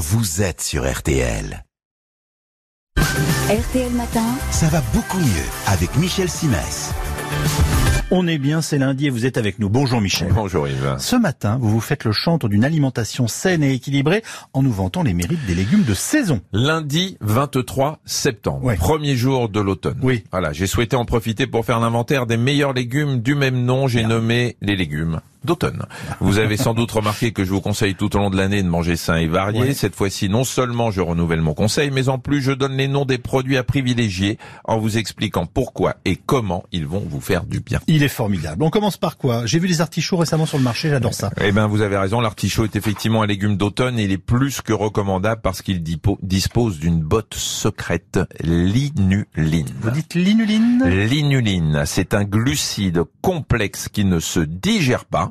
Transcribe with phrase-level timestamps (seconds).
[0.00, 1.62] vous êtes sur RTL.
[2.96, 6.90] RTL Matin, Ça va beaucoup mieux avec Michel Simès.
[8.10, 9.68] On est bien, c'est lundi et vous êtes avec nous.
[9.68, 10.32] Bonjour Michel.
[10.32, 10.96] Bonjour Yves.
[10.98, 14.22] Ce matin, vous vous faites le chantre d'une alimentation saine et équilibrée
[14.54, 16.40] en nous vantant les mérites des légumes de saison.
[16.54, 18.76] Lundi 23 septembre, Ouais.
[18.76, 19.98] premier jour de l'automne.
[20.02, 20.24] Oui.
[20.32, 23.86] Voilà, j'ai souhaité en profiter pour faire l'inventaire des meilleurs légumes du même nom.
[23.86, 25.84] J'ai nommé les légumes d'automne.
[26.20, 28.68] Vous avez sans doute remarqué que je vous conseille tout au long de l'année de
[28.68, 29.60] manger sain et varié.
[29.60, 29.74] Ouais.
[29.74, 33.04] Cette fois-ci, non seulement je renouvelle mon conseil, mais en plus je donne les noms
[33.04, 37.60] des produits à privilégier en vous expliquant pourquoi et comment ils vont vous faire du
[37.60, 37.80] bien.
[37.86, 38.62] Il est formidable.
[38.62, 39.46] On commence par quoi?
[39.46, 41.30] J'ai vu des artichauts récemment sur le marché, j'adore ça.
[41.40, 44.60] Eh ben, vous avez raison, l'artichaut est effectivement un légume d'automne et il est plus
[44.60, 49.68] que recommandable parce qu'il dispose d'une botte secrète, l'inuline.
[49.80, 50.84] Vous dites l'inuline?
[50.84, 55.29] L'inuline, c'est un glucide complexe qui ne se digère pas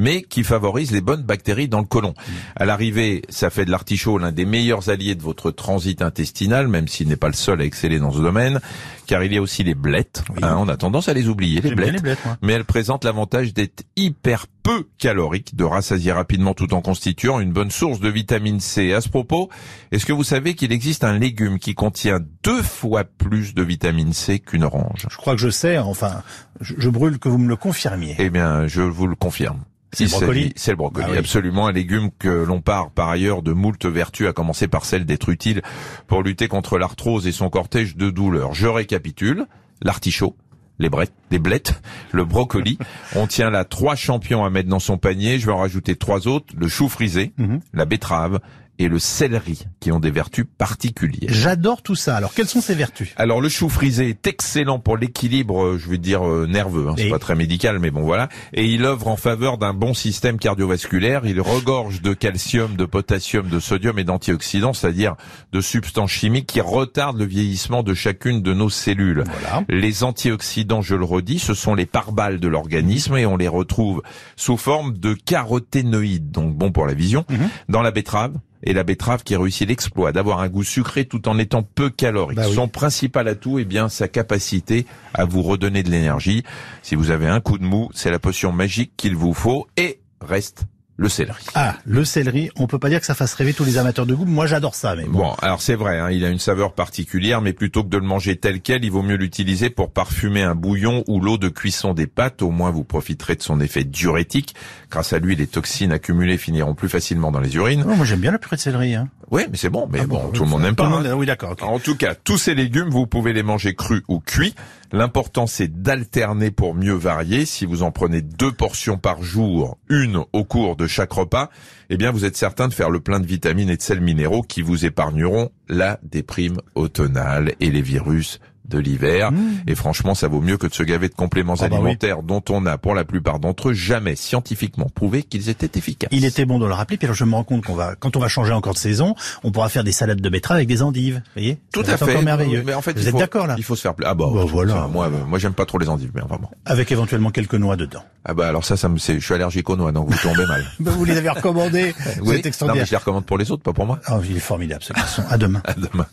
[0.00, 2.14] mais qui favorise les bonnes bactéries dans le côlon.
[2.56, 6.88] À l'arrivée, ça fait de l'artichaut l'un des meilleurs alliés de votre transit intestinal, même
[6.88, 8.60] s'il n'est pas le seul à exceller dans ce domaine,
[9.06, 10.24] car il y a aussi les blettes.
[10.30, 10.38] Oui.
[10.42, 13.52] Hein, on a tendance à les oublier, les blettes les blettes, mais elle présente l'avantage
[13.52, 18.60] d'être hyper peu calorique, de rassasier rapidement tout en constituant une bonne source de vitamine
[18.60, 18.92] C.
[18.92, 19.48] À ce propos,
[19.92, 24.12] est-ce que vous savez qu'il existe un légume qui contient deux fois plus de vitamine
[24.12, 25.06] C qu'une orange?
[25.10, 26.22] Je crois que je sais, enfin,
[26.60, 28.16] je, je brûle que vous me le confirmiez.
[28.18, 29.60] Eh bien, je vous le confirme.
[29.92, 30.52] C'est le brocoli?
[30.54, 31.18] C'est le brocoli, Ah oui.
[31.18, 35.04] absolument un légume que l'on part par ailleurs de moult vertus, à commencer par celle
[35.04, 35.62] d'être utile
[36.06, 38.54] pour lutter contre l'arthrose et son cortège de douleurs.
[38.54, 39.46] Je récapitule,
[39.82, 40.36] l'artichaut,
[40.80, 42.78] les brettes, les blettes, le brocoli.
[43.14, 45.38] On tient là trois champions à mettre dans son panier.
[45.38, 47.60] Je vais en rajouter trois autres, le chou frisé, Mhm.
[47.72, 48.40] la betterave
[48.80, 51.30] et le céleri, qui ont des vertus particulières.
[51.32, 52.16] J'adore tout ça.
[52.16, 53.12] Alors, quelles sont ses vertus?
[53.16, 56.94] Alors le chou frisé est excellent pour l'équilibre, euh, je veux dire euh, nerveux, hein,
[56.96, 58.28] c'est Et- pas très médical, mais bon voilà.
[58.54, 61.26] Et il œuvre en faveur d'un bon système cardiovasculaire.
[61.26, 65.14] Il regorge de calcium, de potassium, de sodium et d'antioxydants, c'est-à-dire
[65.52, 69.24] de substances chimiques qui retardent le vieillissement de chacune de nos cellules.
[69.26, 69.62] Voilà.
[69.68, 74.02] Les antioxydants, je le redis, ce sont les pare-balles de l'organisme et on les retrouve
[74.36, 77.48] sous forme de caroténoïdes, donc bon pour la vision, Mhm.
[77.68, 78.34] dans la betterave.
[78.62, 82.36] Et la betterave qui réussit l'exploit d'avoir un goût sucré tout en étant peu calorique.
[82.36, 82.54] Bah oui.
[82.54, 86.44] Son principal atout, eh bien, sa capacité à vous redonner de l'énergie.
[86.82, 90.00] Si vous avez un coup de mou, c'est la potion magique qu'il vous faut et
[90.20, 90.66] reste
[91.00, 91.38] le céleri.
[91.54, 94.14] Ah, le céleri, on peut pas dire que ça fasse rêver tous les amateurs de
[94.14, 94.26] goût.
[94.26, 95.20] Moi, j'adore ça, mais bon.
[95.20, 98.04] Bon, alors c'est vrai, hein, il a une saveur particulière, mais plutôt que de le
[98.04, 101.94] manger tel quel, il vaut mieux l'utiliser pour parfumer un bouillon ou l'eau de cuisson
[101.94, 102.42] des pâtes.
[102.42, 104.54] Au moins, vous profiterez de son effet diurétique.
[104.90, 107.82] Grâce à lui, les toxines accumulées finiront plus facilement dans les urines.
[107.88, 108.94] Oh, moi, j'aime bien la purée de céleri.
[108.94, 109.08] Hein.
[109.30, 110.90] Oui, mais c'est bon, mais Ah bon, oui, tout le monde n'aime tout pas.
[110.90, 111.14] le monde- hein.
[111.14, 111.56] Oui, d'accord.
[111.62, 114.54] En tout cas, tous ces légumes, vous pouvez les manger crus ou cuits.
[114.92, 117.46] L'important, c'est d'alterner pour mieux varier.
[117.46, 121.48] Si vous en prenez deux portions par jour, une au cours de chaque repas,
[121.90, 124.42] eh bien, vous êtes certain de faire le plein de vitamines et de sels minéraux
[124.42, 129.30] qui vous épargneront la déprime automnale et les virus de l'hiver.
[129.66, 131.56] Et franchement, ça vaut mieux que de se gaver de compléments Mmh.
[131.62, 131.82] Ah bah oui.
[131.82, 136.08] alimentaires dont on a, pour la plupart d'entre eux, jamais scientifiquement prouvé qu'ils étaient efficaces.
[136.12, 138.16] Il était bon de le rappeler, puis alors je me rends compte qu'on va, quand
[138.16, 140.82] on va changer encore de saison, on pourra faire des salades de betterave avec des
[140.82, 141.16] endives.
[141.16, 141.58] Vous voyez?
[141.72, 142.22] Tout Ça à fait.
[142.22, 142.62] merveilleux.
[142.64, 143.54] Mais en fait, Vous êtes d'accord là?
[143.58, 144.10] Il faut se faire plaisir.
[144.12, 144.86] Ah bah, Bah, voilà.
[144.86, 146.48] moi, euh, moi, j'aime pas trop les endives, mais enfin bon.
[146.66, 148.02] Avec éventuellement quelques noix dedans.
[148.24, 150.46] Ah bah alors ça, ça me, c'est, je suis allergique aux noix, donc vous tombez
[150.46, 150.64] mal.
[150.80, 151.94] Ben, vous les avez recommandés.
[152.20, 152.36] Vous Oui.
[152.44, 153.98] êtes Non, mais je les recommande pour les autres, pas pour moi.
[154.10, 155.22] Oh, il est formidable ce garçon.
[155.28, 155.62] À demain.
[155.66, 156.06] À demain.